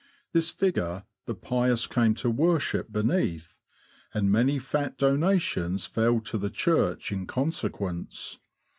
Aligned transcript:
This 0.33 0.49
figure 0.49 1.03
the 1.27 1.35
pious 1.35 1.85
came 1.85 2.15
to 2.15 2.31
worship 2.31 2.91
beneath, 2.91 3.59
and 4.15 4.31
many 4.31 4.57
fat 4.57 4.97
donations 4.97 5.85
fell 5.85 6.19
to 6.21 6.39
the 6.39 6.49
Church 6.49 7.11
in 7.11 7.27
consequence. 7.27 8.39